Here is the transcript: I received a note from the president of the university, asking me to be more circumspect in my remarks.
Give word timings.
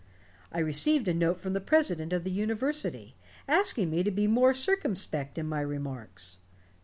I 0.51 0.57
received 0.57 1.07
a 1.07 1.13
note 1.13 1.39
from 1.39 1.53
the 1.53 1.61
president 1.61 2.11
of 2.11 2.23
the 2.23 2.31
university, 2.31 3.17
asking 3.47 3.91
me 3.91 4.01
to 4.01 4.09
be 4.09 4.25
more 4.25 4.51
circumspect 4.51 5.37
in 5.37 5.47
my 5.47 5.61
remarks. 5.61 6.39